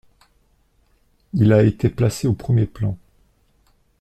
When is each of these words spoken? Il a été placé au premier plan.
Il 1.35 1.53
a 1.53 1.61
été 1.61 1.87
placé 1.87 2.27
au 2.27 2.33
premier 2.33 2.65
plan. 2.65 2.97